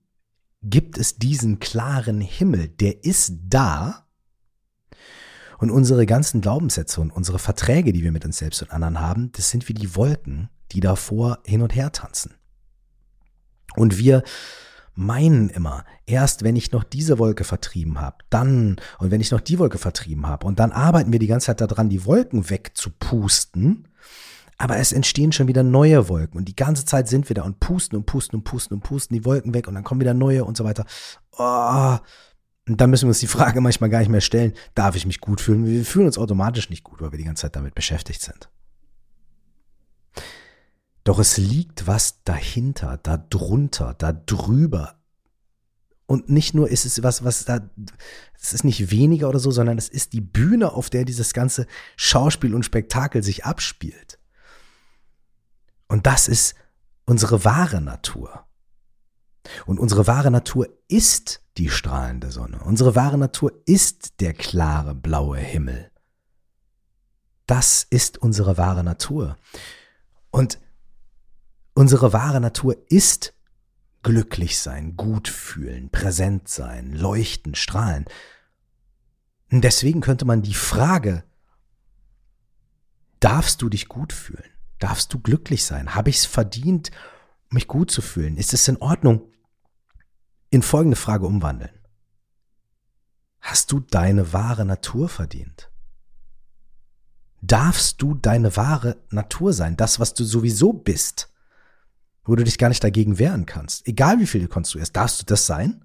gibt 0.63 0.97
es 0.97 1.17
diesen 1.17 1.59
klaren 1.59 2.21
Himmel, 2.21 2.67
der 2.67 3.03
ist 3.03 3.33
da. 3.47 4.07
Und 5.57 5.69
unsere 5.69 6.05
ganzen 6.05 6.41
Glaubenssätze 6.41 7.01
und 7.01 7.11
unsere 7.11 7.39
Verträge, 7.39 7.93
die 7.93 8.03
wir 8.03 8.11
mit 8.11 8.25
uns 8.25 8.37
selbst 8.37 8.61
und 8.63 8.71
anderen 8.71 8.99
haben, 8.99 9.31
das 9.33 9.49
sind 9.49 9.69
wie 9.69 9.73
die 9.73 9.95
Wolken, 9.95 10.49
die 10.71 10.79
davor 10.79 11.39
hin 11.45 11.61
und 11.61 11.75
her 11.75 11.91
tanzen. 11.91 12.33
Und 13.75 13.97
wir 13.97 14.23
meinen 15.05 15.49
immer, 15.49 15.83
erst 16.05 16.43
wenn 16.43 16.55
ich 16.55 16.71
noch 16.71 16.83
diese 16.83 17.19
Wolke 17.19 17.43
vertrieben 17.43 17.99
habe, 17.99 18.17
dann 18.29 18.77
und 18.99 19.11
wenn 19.11 19.21
ich 19.21 19.31
noch 19.31 19.41
die 19.41 19.59
Wolke 19.59 19.77
vertrieben 19.77 20.27
habe 20.27 20.47
und 20.47 20.59
dann 20.59 20.71
arbeiten 20.71 21.11
wir 21.11 21.19
die 21.19 21.27
ganze 21.27 21.47
Zeit 21.47 21.61
daran, 21.61 21.89
die 21.89 22.05
Wolken 22.05 22.49
wegzupusten, 22.49 23.87
Aber 24.57 24.77
es 24.77 24.91
entstehen 24.91 25.31
schon 25.31 25.47
wieder 25.47 25.63
neue 25.63 26.07
Wolken 26.07 26.37
und 26.37 26.47
die 26.47 26.55
ganze 26.55 26.85
Zeit 26.85 27.07
sind 27.07 27.27
wir 27.29 27.33
da 27.33 27.41
und 27.41 27.59
pusten 27.59 27.97
und 27.97 28.05
pusten 28.05 28.37
und 28.37 28.43
pusten 28.43 28.75
und 28.75 28.83
pusten 28.83 29.15
die 29.15 29.25
Wolken 29.25 29.55
weg 29.55 29.67
und 29.67 29.73
dann 29.73 29.83
kommen 29.83 30.01
wieder 30.01 30.13
neue 30.13 30.45
und 30.45 30.55
so 30.55 30.63
weiter. 30.63 30.85
Oh. 31.35 31.97
Und 32.69 32.79
dann 32.79 32.91
müssen 32.91 33.05
wir 33.05 33.09
uns 33.09 33.19
die 33.19 33.27
Frage 33.27 33.59
manchmal 33.67 33.89
gar 33.89 33.99
nicht 33.99 34.09
mehr 34.09 34.21
stellen, 34.21 34.53
darf 34.75 34.95
ich 34.95 35.07
mich 35.07 35.19
gut 35.19 35.41
fühlen? 35.41 35.65
Wir 35.65 35.83
fühlen 35.83 36.05
uns 36.05 36.19
automatisch 36.19 36.69
nicht 36.69 36.83
gut, 36.83 37.01
weil 37.01 37.11
wir 37.11 37.17
die 37.17 37.25
ganze 37.25 37.41
Zeit 37.41 37.55
damit 37.55 37.73
beschäftigt 37.73 38.21
sind. 38.21 38.49
Doch 41.03 41.19
es 41.19 41.37
liegt 41.37 41.87
was 41.87 42.23
dahinter, 42.23 42.97
da 43.01 43.17
drunter, 43.17 43.95
da 43.97 44.11
drüber. 44.13 44.99
Und 46.05 46.29
nicht 46.29 46.53
nur 46.53 46.69
ist 46.69 46.85
es 46.85 47.01
was, 47.03 47.23
was 47.23 47.45
da, 47.45 47.61
es 48.39 48.53
ist 48.53 48.63
nicht 48.63 48.91
weniger 48.91 49.29
oder 49.29 49.39
so, 49.39 49.49
sondern 49.49 49.77
es 49.77 49.87
ist 49.87 50.13
die 50.13 50.21
Bühne, 50.21 50.73
auf 50.73 50.89
der 50.89 51.05
dieses 51.05 51.33
ganze 51.33 51.67
Schauspiel 51.95 52.53
und 52.53 52.65
Spektakel 52.65 53.23
sich 53.23 53.45
abspielt. 53.45 54.19
Und 55.87 56.05
das 56.05 56.27
ist 56.27 56.55
unsere 57.05 57.43
wahre 57.45 57.81
Natur. 57.81 58.45
Und 59.65 59.79
unsere 59.79 60.05
wahre 60.05 60.31
Natur 60.31 60.67
ist 60.87 61.41
die 61.57 61.69
strahlende 61.69 62.31
Sonne. 62.31 62.61
Unsere 62.63 62.95
wahre 62.95 63.17
Natur 63.17 63.53
ist 63.65 64.19
der 64.19 64.33
klare 64.33 64.93
blaue 64.93 65.37
Himmel. 65.37 65.91
Das 67.47 67.85
ist 67.89 68.17
unsere 68.17 68.57
wahre 68.57 68.83
Natur. 68.83 69.37
Und 70.29 70.59
unsere 71.73 72.13
wahre 72.13 72.41
Natur 72.41 72.75
ist 72.89 73.33
glücklich 74.03 74.59
sein, 74.59 74.95
gut 74.97 75.27
fühlen, 75.27 75.89
präsent 75.89 76.47
sein, 76.47 76.93
leuchten, 76.93 77.55
strahlen. 77.55 78.05
Deswegen 79.51 80.01
könnte 80.01 80.25
man 80.25 80.41
die 80.41 80.53
Frage, 80.53 81.23
darfst 83.19 83.61
du 83.61 83.69
dich 83.69 83.87
gut 83.87 84.13
fühlen? 84.13 84.49
Darfst 84.79 85.13
du 85.13 85.19
glücklich 85.19 85.65
sein? 85.65 85.93
Habe 85.93 86.09
ich 86.09 86.17
es 86.17 86.25
verdient, 86.25 86.89
mich 87.49 87.67
gut 87.67 87.91
zu 87.91 88.01
fühlen? 88.01 88.37
Ist 88.37 88.53
es 88.53 88.67
in 88.67 88.77
Ordnung? 88.77 89.31
In 90.49 90.61
folgende 90.61 90.97
Frage 90.97 91.27
umwandeln. 91.27 91.71
Hast 93.39 93.71
du 93.71 93.79
deine 93.79 94.33
wahre 94.33 94.65
Natur 94.65 95.09
verdient? 95.09 95.69
Darfst 97.41 98.01
du 98.01 98.13
deine 98.13 98.55
wahre 98.55 98.97
Natur 99.09 99.51
sein, 99.53 99.75
das, 99.75 99.99
was 99.99 100.13
du 100.13 100.23
sowieso 100.23 100.73
bist, 100.73 101.30
wo 102.23 102.35
du 102.35 102.43
dich 102.43 102.57
gar 102.57 102.69
nicht 102.69 102.83
dagegen 102.83 103.19
wehren 103.19 103.45
kannst, 103.45 103.87
egal 103.87 104.19
wie 104.19 104.27
viel 104.27 104.41
du 104.41 104.47
konstruierst, 104.47 104.95
darfst 104.95 105.21
du 105.21 105.25
das 105.25 105.45
sein? 105.45 105.83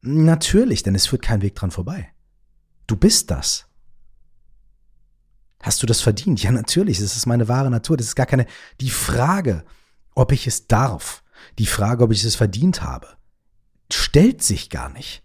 Natürlich, 0.00 0.82
denn 0.82 0.94
es 0.94 1.06
führt 1.06 1.22
kein 1.22 1.42
Weg 1.42 1.54
dran 1.54 1.70
vorbei. 1.70 2.12
Du 2.86 2.96
bist 2.96 3.30
das. 3.30 3.66
Hast 5.60 5.82
du 5.82 5.86
das 5.86 6.00
verdient? 6.00 6.42
Ja, 6.42 6.52
natürlich, 6.52 6.98
das 6.98 7.16
ist 7.16 7.26
meine 7.26 7.48
wahre 7.48 7.70
Natur. 7.70 7.96
Das 7.96 8.06
ist 8.06 8.14
gar 8.14 8.26
keine, 8.26 8.46
die 8.80 8.90
Frage, 8.90 9.64
ob 10.14 10.32
ich 10.32 10.46
es 10.46 10.66
darf, 10.68 11.24
die 11.58 11.66
Frage, 11.66 12.04
ob 12.04 12.12
ich 12.12 12.24
es 12.24 12.36
verdient 12.36 12.82
habe, 12.82 13.08
stellt 13.92 14.42
sich 14.42 14.70
gar 14.70 14.88
nicht. 14.88 15.22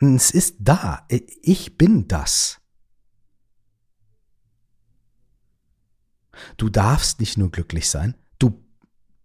Es 0.00 0.30
ist 0.30 0.56
da. 0.58 1.06
Ich 1.08 1.78
bin 1.78 2.08
das. 2.08 2.60
Du 6.56 6.68
darfst 6.68 7.20
nicht 7.20 7.38
nur 7.38 7.50
glücklich 7.50 7.88
sein, 7.88 8.16
du 8.38 8.64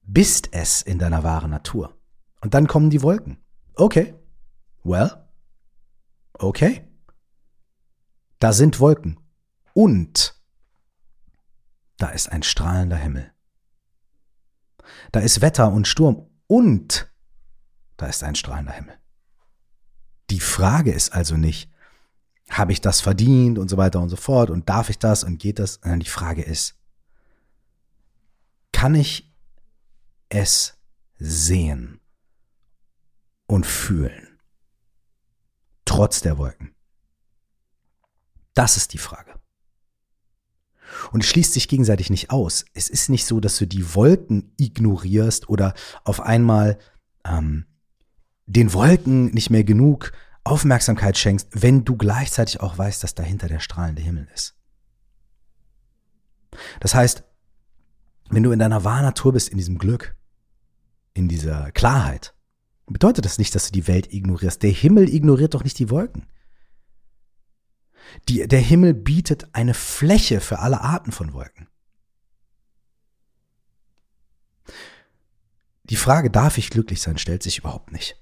bist 0.03 0.49
es 0.51 0.81
in 0.81 0.99
deiner 0.99 1.23
wahren 1.23 1.51
Natur. 1.51 1.95
Und 2.41 2.53
dann 2.53 2.67
kommen 2.67 2.89
die 2.89 3.01
Wolken. 3.01 3.37
Okay. 3.75 4.13
Well. 4.83 5.11
Okay. 6.33 6.87
Da 8.39 8.53
sind 8.53 8.79
Wolken. 8.79 9.19
Und 9.73 10.39
da 11.97 12.07
ist 12.07 12.31
ein 12.31 12.43
strahlender 12.43 12.97
Himmel. 12.97 13.31
Da 15.11 15.19
ist 15.19 15.41
Wetter 15.41 15.71
und 15.71 15.87
Sturm. 15.87 16.29
Und 16.47 17.11
da 17.97 18.07
ist 18.07 18.23
ein 18.23 18.35
strahlender 18.35 18.73
Himmel. 18.73 18.97
Die 20.29 20.39
Frage 20.39 20.91
ist 20.91 21.13
also 21.13 21.35
nicht, 21.35 21.69
habe 22.49 22.71
ich 22.71 22.81
das 22.81 23.01
verdient 23.01 23.59
und 23.59 23.69
so 23.69 23.77
weiter 23.77 23.99
und 23.99 24.09
so 24.09 24.15
fort 24.15 24.49
und 24.49 24.69
darf 24.69 24.89
ich 24.89 24.97
das 24.97 25.23
und 25.23 25.39
geht 25.39 25.59
das? 25.59 25.79
Nein, 25.83 25.99
die 25.99 26.09
Frage 26.09 26.41
ist, 26.41 26.78
kann 28.79 28.95
ich 28.95 29.29
es 30.29 30.77
sehen 31.17 31.99
und 33.45 33.65
fühlen, 33.65 34.39
trotz 35.83 36.21
der 36.21 36.37
Wolken? 36.37 36.73
Das 38.53 38.77
ist 38.77 38.93
die 38.93 38.97
Frage. 38.97 39.37
Und 41.11 41.25
es 41.25 41.29
schließt 41.29 41.51
sich 41.51 41.67
gegenseitig 41.67 42.09
nicht 42.09 42.29
aus. 42.29 42.63
Es 42.73 42.87
ist 42.87 43.09
nicht 43.09 43.25
so, 43.25 43.41
dass 43.41 43.57
du 43.57 43.67
die 43.67 43.95
Wolken 43.95 44.53
ignorierst 44.55 45.49
oder 45.49 45.73
auf 46.05 46.21
einmal 46.21 46.79
ähm, 47.25 47.65
den 48.45 48.71
Wolken 48.71 49.25
nicht 49.33 49.49
mehr 49.49 49.65
genug 49.65 50.13
Aufmerksamkeit 50.45 51.17
schenkst, 51.17 51.49
wenn 51.51 51.83
du 51.83 51.97
gleichzeitig 51.97 52.61
auch 52.61 52.77
weißt, 52.77 53.03
dass 53.03 53.13
dahinter 53.13 53.49
der 53.49 53.59
strahlende 53.59 54.01
Himmel 54.01 54.29
ist. 54.33 54.55
Das 56.79 56.95
heißt, 56.95 57.25
wenn 58.29 58.43
du 58.43 58.51
in 58.51 58.59
deiner 58.59 58.83
wahren 58.83 59.03
Natur 59.03 59.33
bist, 59.33 59.49
in 59.49 59.57
diesem 59.57 59.77
Glück, 59.77 60.15
in 61.13 61.27
dieser 61.27 61.71
Klarheit, 61.71 62.33
bedeutet 62.87 63.25
das 63.25 63.37
nicht, 63.37 63.53
dass 63.55 63.67
du 63.67 63.71
die 63.71 63.87
Welt 63.87 64.11
ignorierst. 64.13 64.63
Der 64.63 64.71
Himmel 64.71 65.13
ignoriert 65.13 65.53
doch 65.53 65.63
nicht 65.63 65.79
die 65.79 65.89
Wolken. 65.89 66.27
Die, 68.27 68.47
der 68.47 68.59
Himmel 68.59 68.93
bietet 68.93 69.53
eine 69.53 69.73
Fläche 69.73 70.41
für 70.41 70.59
alle 70.59 70.81
Arten 70.81 71.11
von 71.11 71.33
Wolken. 71.33 71.67
Die 75.83 75.95
Frage, 75.95 76.29
darf 76.29 76.57
ich 76.57 76.69
glücklich 76.69 77.01
sein, 77.01 77.17
stellt 77.17 77.43
sich 77.43 77.59
überhaupt 77.59 77.91
nicht. 77.91 78.21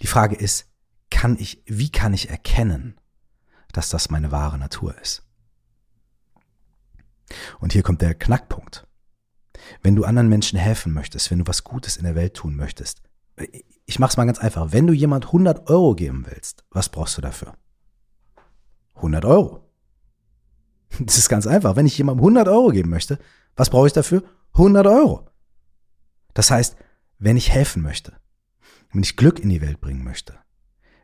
Die 0.00 0.06
Frage 0.06 0.36
ist, 0.36 0.68
kann 1.10 1.36
ich, 1.38 1.62
wie 1.66 1.90
kann 1.90 2.14
ich 2.14 2.30
erkennen, 2.30 3.00
dass 3.72 3.88
das 3.88 4.10
meine 4.10 4.30
wahre 4.30 4.58
Natur 4.58 4.96
ist? 5.00 5.24
Und 7.58 7.72
hier 7.72 7.82
kommt 7.82 8.02
der 8.02 8.14
Knackpunkt. 8.14 8.86
Wenn 9.82 9.96
du 9.96 10.04
anderen 10.04 10.28
Menschen 10.28 10.58
helfen 10.58 10.92
möchtest, 10.92 11.30
wenn 11.30 11.38
du 11.38 11.46
was 11.46 11.64
Gutes 11.64 11.96
in 11.96 12.04
der 12.04 12.14
Welt 12.14 12.34
tun 12.34 12.56
möchtest, 12.56 13.02
ich 13.86 13.98
mach's 13.98 14.16
mal 14.16 14.24
ganz 14.24 14.38
einfach. 14.38 14.72
Wenn 14.72 14.86
du 14.86 14.92
jemand 14.92 15.26
100 15.26 15.68
Euro 15.68 15.94
geben 15.94 16.26
willst, 16.28 16.64
was 16.70 16.88
brauchst 16.88 17.16
du 17.16 17.22
dafür? 17.22 17.54
100 18.96 19.24
Euro. 19.24 19.66
Das 20.98 21.18
ist 21.18 21.28
ganz 21.28 21.46
einfach. 21.46 21.76
Wenn 21.76 21.86
ich 21.86 21.96
jemandem 21.96 22.22
100 22.22 22.48
Euro 22.48 22.70
geben 22.70 22.90
möchte, 22.90 23.18
was 23.54 23.70
brauche 23.70 23.86
ich 23.86 23.92
dafür? 23.92 24.24
100 24.54 24.86
Euro. 24.88 25.28
Das 26.34 26.50
heißt, 26.50 26.76
wenn 27.18 27.36
ich 27.36 27.50
helfen 27.50 27.82
möchte, 27.82 28.16
wenn 28.92 29.02
ich 29.02 29.16
Glück 29.16 29.38
in 29.38 29.50
die 29.50 29.60
Welt 29.60 29.80
bringen 29.80 30.02
möchte, 30.02 30.38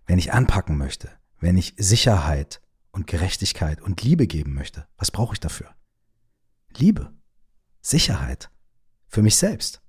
wenn 0.07 0.19
ich 0.19 0.33
anpacken 0.33 0.77
möchte, 0.77 1.11
wenn 1.39 1.57
ich 1.57 1.75
Sicherheit 1.77 2.61
und 2.91 3.07
Gerechtigkeit 3.07 3.81
und 3.81 4.03
Liebe 4.03 4.27
geben 4.27 4.55
möchte, 4.55 4.89
was 4.97 5.11
brauche 5.11 5.35
ich 5.35 5.41
dafür? 5.41 5.69
Liebe, 6.79 7.13
Sicherheit 7.81 8.51
für 9.09 9.23
mich 9.23 9.37
selbst 9.37 9.83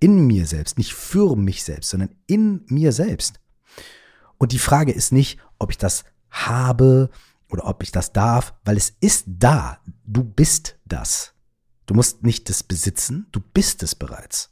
in 0.00 0.26
mir 0.26 0.46
selbst, 0.46 0.78
nicht 0.78 0.94
für 0.94 1.36
mich 1.36 1.64
selbst, 1.64 1.90
sondern 1.90 2.14
in 2.26 2.64
mir 2.68 2.92
selbst. 2.92 3.40
Und 4.38 4.52
die 4.52 4.58
Frage 4.58 4.92
ist 4.92 5.12
nicht, 5.12 5.38
ob 5.58 5.70
ich 5.70 5.78
das 5.78 6.04
habe 6.30 7.10
oder 7.48 7.66
ob 7.66 7.82
ich 7.82 7.92
das 7.92 8.12
darf, 8.12 8.54
weil 8.64 8.76
es 8.76 8.94
ist 9.00 9.24
da. 9.26 9.80
Du 10.04 10.24
bist 10.24 10.78
das. 10.84 11.32
Du 11.86 11.94
musst 11.94 12.22
nicht 12.22 12.48
das 12.48 12.62
besitzen, 12.62 13.26
du 13.32 13.40
bist 13.40 13.82
es 13.82 13.94
bereits. 13.94 14.50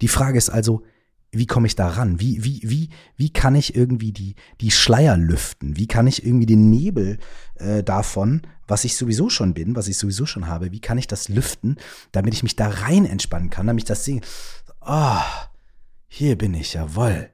Die 0.00 0.08
Frage 0.08 0.38
ist 0.38 0.48
also, 0.48 0.84
wie 1.32 1.46
komme 1.46 1.66
ich 1.66 1.74
da 1.74 1.88
ran? 1.88 2.20
Wie, 2.20 2.44
wie, 2.44 2.60
wie, 2.62 2.90
wie 3.16 3.30
kann 3.30 3.54
ich 3.54 3.74
irgendwie 3.74 4.12
die, 4.12 4.34
die 4.60 4.70
Schleier 4.70 5.16
lüften? 5.16 5.78
Wie 5.78 5.86
kann 5.86 6.06
ich 6.06 6.26
irgendwie 6.26 6.46
den 6.46 6.68
Nebel 6.68 7.18
äh, 7.54 7.82
davon, 7.82 8.42
was 8.68 8.84
ich 8.84 8.96
sowieso 8.96 9.30
schon 9.30 9.54
bin, 9.54 9.74
was 9.74 9.88
ich 9.88 9.96
sowieso 9.96 10.26
schon 10.26 10.46
habe, 10.46 10.72
wie 10.72 10.80
kann 10.80 10.98
ich 10.98 11.06
das 11.06 11.30
lüften, 11.30 11.78
damit 12.12 12.34
ich 12.34 12.42
mich 12.42 12.54
da 12.54 12.68
rein 12.68 13.06
entspannen 13.06 13.48
kann, 13.48 13.66
damit 13.66 13.84
ich 13.84 13.88
das 13.88 14.04
sehe? 14.04 14.20
Oh, 14.82 15.22
hier 16.06 16.36
bin 16.36 16.52
ich, 16.52 16.74
jawoll. 16.74 17.30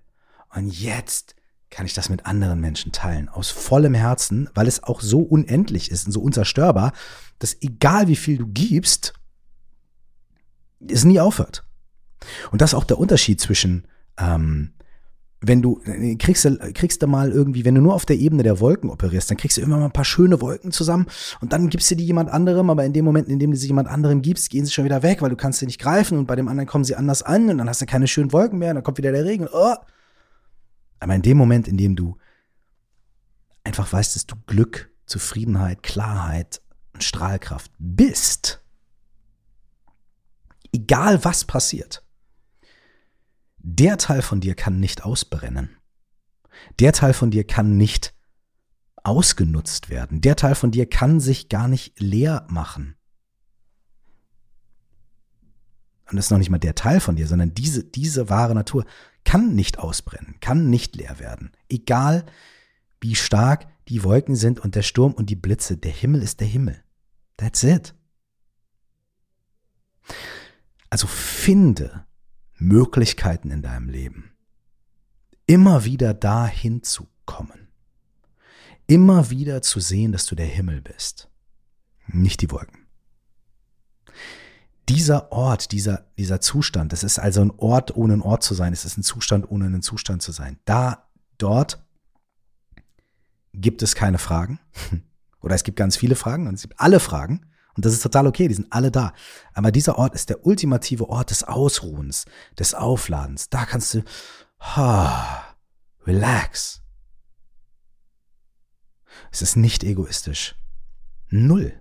Und 0.54 0.68
jetzt 0.80 1.34
kann 1.68 1.84
ich 1.84 1.92
das 1.92 2.08
mit 2.08 2.24
anderen 2.24 2.60
Menschen 2.60 2.92
teilen, 2.92 3.28
aus 3.28 3.50
vollem 3.50 3.94
Herzen, 3.94 4.48
weil 4.54 4.68
es 4.68 4.82
auch 4.84 5.00
so 5.00 5.20
unendlich 5.20 5.90
ist 5.90 6.06
und 6.06 6.12
so 6.12 6.20
unzerstörbar, 6.20 6.92
dass 7.40 7.56
egal 7.60 8.06
wie 8.06 8.16
viel 8.16 8.38
du 8.38 8.46
gibst, 8.46 9.12
es 10.86 11.04
nie 11.04 11.18
aufhört. 11.18 11.67
Und 12.50 12.60
das 12.60 12.70
ist 12.70 12.74
auch 12.74 12.84
der 12.84 12.98
Unterschied 12.98 13.40
zwischen, 13.40 13.86
ähm, 14.18 14.72
wenn 15.40 15.62
du, 15.62 15.80
äh, 15.84 16.16
kriegst 16.16 16.44
du, 16.44 16.56
kriegst 16.74 17.02
du 17.02 17.06
mal 17.06 17.30
irgendwie, 17.30 17.64
wenn 17.64 17.74
du 17.74 17.80
nur 17.80 17.94
auf 17.94 18.06
der 18.06 18.16
Ebene 18.16 18.42
der 18.42 18.60
Wolken 18.60 18.90
operierst, 18.90 19.30
dann 19.30 19.36
kriegst 19.36 19.56
du 19.56 19.60
immer 19.60 19.78
mal 19.78 19.86
ein 19.86 19.92
paar 19.92 20.04
schöne 20.04 20.40
Wolken 20.40 20.72
zusammen 20.72 21.06
und 21.40 21.52
dann 21.52 21.68
gibst 21.68 21.90
du 21.90 21.94
die 21.94 22.06
jemand 22.06 22.30
anderem, 22.30 22.70
aber 22.70 22.84
in 22.84 22.92
dem 22.92 23.04
Moment, 23.04 23.28
in 23.28 23.38
dem 23.38 23.52
du 23.52 23.56
sie 23.56 23.68
jemand 23.68 23.88
anderem 23.88 24.22
gibst, 24.22 24.50
gehen 24.50 24.64
sie 24.64 24.72
schon 24.72 24.84
wieder 24.84 25.02
weg, 25.02 25.22
weil 25.22 25.30
du 25.30 25.36
kannst 25.36 25.60
sie 25.60 25.66
nicht 25.66 25.80
greifen 25.80 26.18
und 26.18 26.26
bei 26.26 26.36
dem 26.36 26.48
anderen 26.48 26.66
kommen 26.66 26.84
sie 26.84 26.96
anders 26.96 27.22
an 27.22 27.48
und 27.50 27.58
dann 27.58 27.68
hast 27.68 27.80
du 27.80 27.86
keine 27.86 28.08
schönen 28.08 28.32
Wolken 28.32 28.58
mehr 28.58 28.70
und 28.70 28.76
dann 28.76 28.84
kommt 28.84 28.98
wieder 28.98 29.12
der 29.12 29.24
Regen. 29.24 29.48
Oh. 29.52 29.74
Aber 31.00 31.14
in 31.14 31.22
dem 31.22 31.36
Moment, 31.36 31.68
in 31.68 31.76
dem 31.76 31.94
du 31.94 32.16
einfach 33.62 33.92
weißt, 33.92 34.16
dass 34.16 34.26
du 34.26 34.34
Glück, 34.46 34.90
Zufriedenheit, 35.06 35.82
Klarheit 35.82 36.60
und 36.94 37.04
Strahlkraft 37.04 37.70
bist. 37.78 38.60
Egal 40.72 41.24
was 41.24 41.44
passiert. 41.44 42.02
Der 43.70 43.98
Teil 43.98 44.22
von 44.22 44.40
dir 44.40 44.54
kann 44.54 44.80
nicht 44.80 45.04
ausbrennen. 45.04 45.76
Der 46.78 46.94
Teil 46.94 47.12
von 47.12 47.30
dir 47.30 47.44
kann 47.46 47.76
nicht 47.76 48.14
ausgenutzt 49.04 49.90
werden. 49.90 50.22
Der 50.22 50.36
Teil 50.36 50.54
von 50.54 50.70
dir 50.70 50.88
kann 50.88 51.20
sich 51.20 51.50
gar 51.50 51.68
nicht 51.68 52.00
leer 52.00 52.46
machen. 52.48 52.96
Und 56.08 56.16
das 56.16 56.26
ist 56.26 56.30
noch 56.30 56.38
nicht 56.38 56.48
mal 56.48 56.56
der 56.56 56.76
Teil 56.76 56.98
von 56.98 57.16
dir, 57.16 57.26
sondern 57.26 57.52
diese, 57.52 57.84
diese 57.84 58.30
wahre 58.30 58.54
Natur 58.54 58.86
kann 59.24 59.54
nicht 59.54 59.78
ausbrennen, 59.78 60.36
kann 60.40 60.70
nicht 60.70 60.96
leer 60.96 61.18
werden. 61.18 61.52
Egal 61.68 62.24
wie 63.02 63.16
stark 63.16 63.66
die 63.88 64.02
Wolken 64.02 64.34
sind 64.34 64.60
und 64.60 64.76
der 64.76 64.82
Sturm 64.82 65.12
und 65.12 65.28
die 65.28 65.36
Blitze, 65.36 65.76
der 65.76 65.92
Himmel 65.92 66.22
ist 66.22 66.40
der 66.40 66.46
Himmel. 66.46 66.82
That's 67.36 67.62
it. 67.64 67.94
Also 70.88 71.06
finde 71.06 72.07
Möglichkeiten 72.58 73.50
in 73.50 73.62
deinem 73.62 73.88
Leben, 73.88 74.32
immer 75.46 75.84
wieder 75.84 76.14
dahin 76.14 76.82
zu 76.82 77.08
kommen. 77.24 77.68
Immer 78.86 79.30
wieder 79.30 79.62
zu 79.62 79.80
sehen, 79.80 80.12
dass 80.12 80.26
du 80.26 80.34
der 80.34 80.46
Himmel 80.46 80.80
bist, 80.80 81.30
nicht 82.06 82.40
die 82.40 82.50
Wolken. 82.50 82.86
Dieser 84.88 85.30
Ort, 85.32 85.72
dieser, 85.72 86.06
dieser 86.16 86.40
Zustand, 86.40 86.92
das 86.92 87.04
ist 87.04 87.18
also 87.18 87.42
ein 87.42 87.52
Ort 87.58 87.94
ohne 87.94 88.14
ein 88.14 88.22
Ort 88.22 88.42
zu 88.42 88.54
sein, 88.54 88.72
es 88.72 88.86
ist 88.86 88.96
ein 88.96 89.02
Zustand 89.02 89.50
ohne 89.50 89.66
einen 89.66 89.82
Zustand 89.82 90.22
zu 90.22 90.32
sein. 90.32 90.58
Da, 90.64 91.10
dort 91.36 91.84
gibt 93.52 93.82
es 93.82 93.94
keine 93.94 94.18
Fragen. 94.18 94.58
Oder 95.40 95.54
es 95.54 95.62
gibt 95.62 95.76
ganz 95.76 95.96
viele 95.96 96.16
Fragen 96.16 96.46
und 96.46 96.54
es 96.54 96.62
gibt 96.62 96.80
alle 96.80 97.00
Fragen. 97.00 97.46
Und 97.78 97.84
das 97.84 97.92
ist 97.92 98.02
total 98.02 98.26
okay, 98.26 98.48
die 98.48 98.54
sind 98.54 98.72
alle 98.72 98.90
da. 98.90 99.12
Aber 99.54 99.70
dieser 99.70 99.98
Ort 99.98 100.12
ist 100.12 100.30
der 100.30 100.44
ultimative 100.44 101.08
Ort 101.08 101.30
des 101.30 101.44
Ausruhens, 101.44 102.24
des 102.58 102.74
Aufladens. 102.74 103.50
Da 103.50 103.66
kannst 103.66 103.94
du, 103.94 104.02
ha, 104.58 105.54
relax. 106.04 106.82
Es 109.30 109.42
ist 109.42 109.54
nicht 109.54 109.84
egoistisch. 109.84 110.56
Null. 111.28 111.72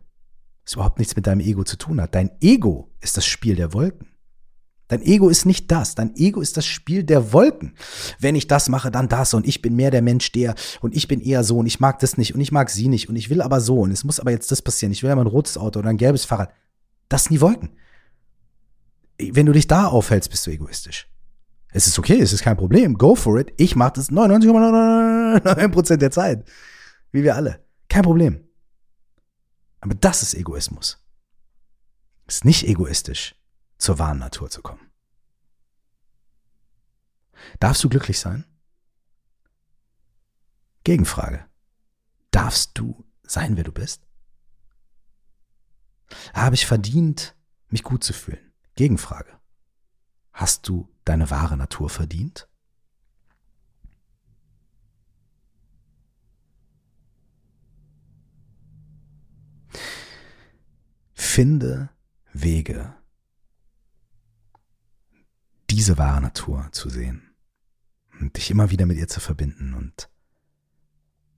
Es 0.64 0.76
überhaupt 0.76 1.00
nichts 1.00 1.16
mit 1.16 1.26
deinem 1.26 1.40
Ego 1.40 1.64
zu 1.64 1.78
tun 1.78 2.00
hat. 2.00 2.14
Dein 2.14 2.30
Ego 2.42 2.94
ist 3.00 3.18
das 3.18 3.26
Spiel 3.26 3.56
der 3.56 3.74
Wolken. 3.74 4.08
Dein 4.88 5.02
Ego 5.02 5.30
ist 5.30 5.46
nicht 5.46 5.70
das. 5.70 5.96
Dein 5.96 6.16
Ego 6.16 6.40
ist 6.42 6.56
das 6.56 6.66
Spiel 6.66 7.04
der 7.04 7.34
Wolken. 7.34 7.74
Wenn 8.20 8.36
ich 8.36 8.48
das 8.48 8.70
mache, 8.70 8.90
dann 8.90 9.10
das 9.10 9.34
und 9.34 9.46
ich 9.46 9.62
bin 9.62 9.76
mehr 9.76 9.92
der 9.92 10.02
Mensch 10.02 10.32
der 10.32 10.56
und 10.80 10.96
ich 10.96 11.08
bin 11.08 11.20
eher 11.20 11.44
so 11.44 11.58
und 11.58 11.66
ich 11.66 11.80
mag 11.80 12.00
das 12.00 12.18
nicht 12.18 12.34
und 12.34 12.42
ich 12.42 12.52
mag 12.52 12.70
sie 12.70 12.88
nicht 12.88 13.10
und 13.10 13.18
ich 13.18 13.30
will 13.30 13.42
aber 13.42 13.60
so 13.60 13.82
und 13.82 13.92
es 13.92 14.04
muss 14.06 14.20
aber 14.20 14.32
jetzt 14.32 14.52
das 14.52 14.62
passieren. 14.62 14.94
Ich 14.94 15.04
will 15.04 15.12
aber 15.12 15.22
ein 15.22 15.28
rotes 15.28 15.58
Auto 15.58 15.80
oder 15.80 15.90
ein 15.90 15.98
gelbes 15.98 16.24
Fahrrad. 16.24 16.54
Das 17.10 17.26
sind 17.26 17.34
die 17.34 17.42
Wolken. 17.42 17.72
Wenn 19.20 19.46
du 19.46 19.52
dich 19.52 19.68
da 19.68 19.88
aufhältst, 19.88 20.30
bist 20.30 20.48
du 20.48 20.52
egoistisch. 20.52 21.08
Es 21.72 21.88
ist 21.88 22.00
okay, 22.00 22.20
es 22.22 22.32
ist 22.32 22.44
kein 22.44 22.56
Problem. 22.56 22.98
Go 22.98 23.16
for 23.16 23.40
it. 23.40 23.52
Ich 23.58 23.76
mache 23.76 23.94
das 23.96 24.10
99,9% 24.10 25.98
der 25.98 26.12
Zeit. 26.12 26.46
Wie 27.12 27.24
wir 27.24 27.36
alle. 27.36 27.60
Kein 27.90 28.04
Problem. 28.04 28.40
Aber 29.82 29.96
das 29.96 30.22
ist 30.22 30.34
Egoismus. 30.34 31.04
Ist 32.28 32.46
nicht 32.46 32.66
egoistisch 32.68 33.38
zur 33.78 34.00
wahren 34.00 34.20
Natur 34.20 34.50
zu 34.50 34.62
kommen. 34.62 34.92
Darfst 37.60 37.84
du 37.84 37.90
glücklich 37.90 38.20
sein? 38.20 38.46
Gegenfrage. 40.84 41.46
Darfst 42.32 42.78
du 42.78 43.06
sein, 43.24 43.58
wer 43.58 43.64
du 43.64 43.72
bist? 43.72 44.08
Habe 46.34 46.56
ich 46.56 46.66
verdient, 46.66 47.36
mich 47.70 47.84
gut 47.84 48.04
zu 48.04 48.14
fühlen? 48.14 48.54
Gegenfrage. 48.76 49.40
Hast 50.32 50.68
du 50.68 50.88
deine 51.04 51.30
wahre 51.30 51.58
Natur 51.58 51.90
verdient? 51.90 52.48
Finde 61.14 61.90
Wege, 62.34 62.96
diese 65.70 65.98
wahre 65.98 66.22
Natur 66.22 66.70
zu 66.72 66.90
sehen 66.90 67.36
und 68.20 68.36
dich 68.38 68.50
immer 68.52 68.70
wieder 68.70 68.86
mit 68.86 68.98
ihr 68.98 69.08
zu 69.08 69.20
verbinden 69.20 69.74
und 69.74 70.10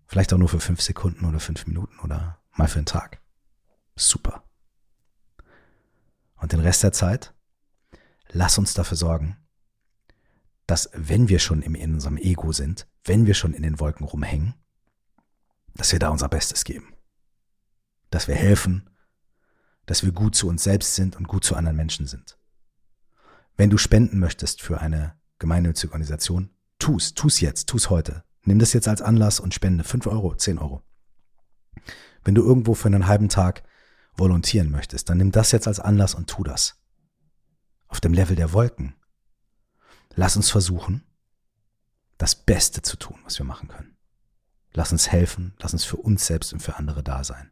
vielleicht 0.05 0.33
auch 0.33 0.37
nur 0.37 0.49
für 0.49 0.59
fünf 0.59 0.81
Sekunden 0.81 1.25
oder 1.25 1.39
fünf 1.39 1.67
Minuten 1.67 1.99
oder 1.99 2.39
mal 2.53 2.67
für 2.67 2.77
einen 2.77 2.85
Tag. 2.85 3.21
Super. 3.95 4.43
Und 6.37 6.53
den 6.53 6.61
Rest 6.61 6.83
der 6.83 6.93
Zeit, 6.93 7.33
lass 8.29 8.57
uns 8.57 8.73
dafür 8.73 8.97
sorgen, 8.97 9.37
dass 10.67 10.89
wenn 10.93 11.29
wir 11.29 11.39
schon 11.39 11.61
in 11.61 11.93
unserem 11.93 12.17
Ego 12.17 12.51
sind, 12.51 12.87
wenn 13.03 13.25
wir 13.25 13.33
schon 13.33 13.53
in 13.53 13.63
den 13.63 13.79
Wolken 13.79 14.05
rumhängen, 14.05 14.53
dass 15.73 15.91
wir 15.91 15.99
da 15.99 16.09
unser 16.09 16.29
Bestes 16.29 16.63
geben. 16.63 16.93
Dass 18.09 18.27
wir 18.27 18.35
helfen, 18.35 18.89
dass 19.85 20.03
wir 20.03 20.11
gut 20.11 20.35
zu 20.35 20.47
uns 20.47 20.63
selbst 20.63 20.95
sind 20.95 21.15
und 21.15 21.27
gut 21.27 21.43
zu 21.43 21.55
anderen 21.55 21.77
Menschen 21.77 22.07
sind. 22.07 22.38
Wenn 23.59 23.69
du 23.69 23.77
spenden 23.77 24.19
möchtest 24.19 24.61
für 24.61 24.79
eine 24.79 25.19
gemeinnützige 25.37 25.91
Organisation, 25.91 26.49
tu's, 26.79 27.13
tu's 27.13 27.41
jetzt, 27.41 27.67
tu's 27.67 27.89
heute. 27.89 28.23
Nimm 28.43 28.57
das 28.57 28.71
jetzt 28.71 28.87
als 28.87 29.01
Anlass 29.01 29.41
und 29.41 29.53
spende 29.53 29.83
5 29.83 30.07
Euro, 30.07 30.33
10 30.33 30.59
Euro. 30.59 30.81
Wenn 32.23 32.35
du 32.35 32.41
irgendwo 32.41 32.73
für 32.73 32.87
einen 32.87 33.07
halben 33.07 33.27
Tag 33.27 33.63
volontieren 34.15 34.71
möchtest, 34.71 35.09
dann 35.09 35.17
nimm 35.17 35.33
das 35.33 35.51
jetzt 35.51 35.67
als 35.67 35.81
Anlass 35.81 36.15
und 36.15 36.29
tu 36.29 36.45
das. 36.45 36.79
Auf 37.89 37.99
dem 37.99 38.13
Level 38.13 38.37
der 38.37 38.53
Wolken. 38.53 38.95
Lass 40.15 40.37
uns 40.37 40.49
versuchen, 40.49 41.03
das 42.17 42.35
Beste 42.35 42.81
zu 42.81 42.95
tun, 42.95 43.19
was 43.25 43.39
wir 43.39 43.45
machen 43.45 43.67
können. 43.67 43.97
Lass 44.71 44.93
uns 44.93 45.11
helfen, 45.11 45.53
lass 45.59 45.73
uns 45.73 45.83
für 45.83 45.97
uns 45.97 46.25
selbst 46.25 46.53
und 46.53 46.61
für 46.61 46.77
andere 46.77 47.03
da 47.03 47.25
sein. 47.25 47.51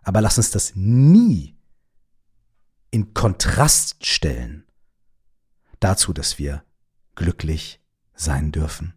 Aber 0.00 0.22
lass 0.22 0.38
uns 0.38 0.50
das 0.50 0.74
nie 0.74 1.54
in 2.90 3.12
Kontrast 3.12 4.06
stellen 4.06 4.64
dazu, 5.80 6.12
dass 6.12 6.38
wir 6.38 6.64
glücklich 7.14 7.80
sein 8.14 8.52
dürfen, 8.52 8.94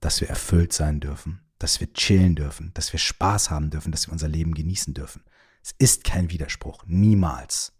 dass 0.00 0.20
wir 0.20 0.28
erfüllt 0.28 0.72
sein 0.72 1.00
dürfen, 1.00 1.40
dass 1.58 1.80
wir 1.80 1.92
chillen 1.92 2.34
dürfen, 2.34 2.72
dass 2.74 2.92
wir 2.92 2.98
Spaß 2.98 3.50
haben 3.50 3.70
dürfen, 3.70 3.92
dass 3.92 4.08
wir 4.08 4.12
unser 4.12 4.28
Leben 4.28 4.54
genießen 4.54 4.92
dürfen. 4.92 5.24
Es 5.62 5.74
ist 5.78 6.04
kein 6.04 6.30
Widerspruch, 6.30 6.84
niemals. 6.86 7.72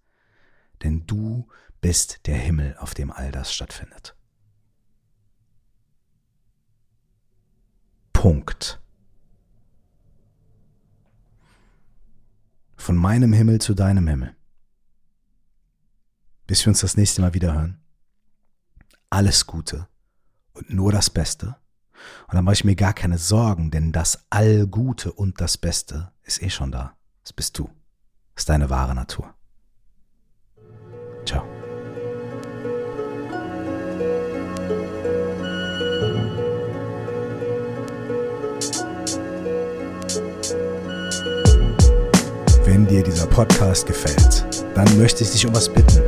Denn 0.83 1.07
du 1.07 1.49
bist 1.81 2.27
der 2.27 2.39
Himmel, 2.39 2.77
auf 2.79 2.95
dem 2.95 3.11
all 3.11 3.31
das 3.31 3.53
stattfindet. 3.53 4.17
Punkt. 8.13 8.81
Von 12.77 12.97
meinem 12.97 13.33
Himmel 13.33 13.61
zu 13.61 13.75
deinem 13.75 14.09
Himmel. 14.09 14.35
Bis 16.47 16.65
wir 16.65 16.71
uns 16.71 16.81
das 16.81 16.97
nächste 16.97 17.21
Mal 17.21 17.35
wieder 17.35 17.53
hören 17.53 17.84
alles 19.15 19.47
Gute 19.47 19.87
und 20.55 20.71
nur 20.71 20.91
das 20.91 21.09
Beste. 21.09 21.57
Und 22.27 22.35
dann 22.35 22.45
mache 22.45 22.55
ich 22.55 22.65
mir 22.65 22.75
gar 22.75 22.93
keine 22.93 23.17
Sorgen, 23.17 23.71
denn 23.71 23.93
das 23.93 24.27
Allgute 24.29 25.13
und 25.13 25.41
das 25.41 25.57
Beste 25.57 26.11
ist 26.25 26.43
eh 26.43 26.51
schon 26.51 26.73
da. 26.73 26.97
Das 27.23 27.33
bist 27.33 27.57
du. 27.59 27.71
Das 28.35 28.43
ist 28.43 28.49
deine 28.49 28.71
wahre 28.71 28.95
Natur. 28.95 29.33
Ciao. 31.25 31.45
Wenn 42.65 42.87
dir 42.87 43.05
dieser 43.05 43.29
Podcast 43.29 43.87
gefällt, 43.87 44.45
dann 44.75 44.99
möchte 44.99 45.23
ich 45.23 45.31
dich 45.31 45.47
um 45.47 45.55
was 45.55 45.73
bitten. 45.73 46.03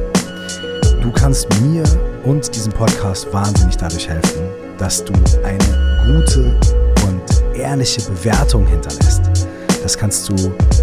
Du 1.00 1.12
kannst 1.12 1.48
mir 1.60 1.84
und 2.26 2.54
diesem 2.54 2.72
Podcast 2.72 3.32
wahnsinnig 3.32 3.76
dadurch 3.76 4.08
helfen, 4.08 4.42
dass 4.78 5.04
du 5.04 5.12
eine 5.44 5.58
gute 6.06 6.58
und 7.06 7.56
ehrliche 7.56 8.02
Bewertung 8.02 8.66
hinterlässt. 8.66 9.22
Das 9.82 9.96
kannst 9.96 10.28
du 10.28 10.34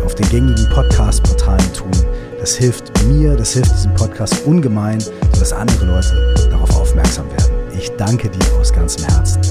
auf 0.06 0.16
den 0.16 0.28
gängigen 0.30 0.70
Podcast-Portalen 0.74 1.74
tun. 1.74 1.92
Das 2.40 2.56
hilft 2.56 2.92
mir, 3.06 3.36
das 3.36 3.54
hilft 3.54 3.76
diesem 3.76 3.94
Podcast 3.94 4.46
ungemein, 4.46 5.02
sodass 5.34 5.52
andere 5.52 5.86
Leute 5.86 6.50
darauf 6.50 6.74
aufmerksam 6.76 7.30
werden. 7.32 7.52
Ich 7.78 7.92
danke 7.98 8.30
dir 8.30 8.60
aus 8.60 8.72
ganzem 8.72 9.06
Herzen. 9.06 9.42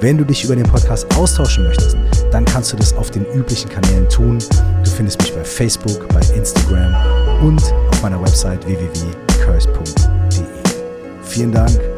Wenn 0.00 0.18
du 0.18 0.24
dich 0.24 0.44
über 0.44 0.56
den 0.56 0.66
Podcast 0.66 1.06
austauschen 1.16 1.64
möchtest, 1.64 1.96
dann 2.30 2.44
kannst 2.44 2.72
du 2.72 2.76
das 2.76 2.94
auf 2.94 3.10
den 3.10 3.24
üblichen 3.34 3.68
Kanälen 3.68 4.08
tun. 4.08 4.38
Du 4.84 4.90
findest 4.90 5.20
mich 5.20 5.34
bei 5.34 5.44
Facebook, 5.44 6.06
bei 6.08 6.20
Instagram 6.34 6.94
und 7.42 7.62
auf 7.90 8.02
meiner 8.02 8.20
Website 8.20 8.66
www.curse.de. 8.66 9.99
Vielen 11.30 11.52
Dank 11.52 11.89